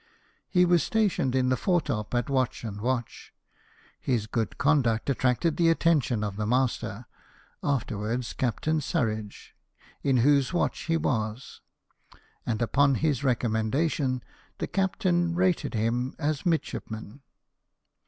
He 0.49 0.65
was 0.65 0.81
sta 0.81 1.07
tioned 1.07 1.35
in 1.35 1.49
the 1.49 1.55
foretop 1.55 2.15
at 2.15 2.27
watch 2.27 2.63
and 2.63 2.81
watch. 2.81 3.35
His 3.99 4.25
good 4.25 4.57
conduct 4.57 5.11
attracted 5.11 5.57
the 5.57 5.69
attention 5.69 6.23
of 6.23 6.37
the 6.37 6.47
master 6.47 7.05
(after 7.61 7.99
wards 7.99 8.33
Captain 8.33 8.79
Surridge), 8.79 9.51
in 10.01 10.17
whose 10.25 10.53
watch 10.53 10.85
he 10.85 10.97
was; 10.97 11.61
and, 12.47 12.63
upon 12.63 12.95
his 12.95 13.23
recommendation, 13.23 14.23
the 14.57 14.65
captain 14.65 15.35
rated 15.35 15.75
him 15.75 16.15
as 16.17 16.47
midshipman. 16.47 17.21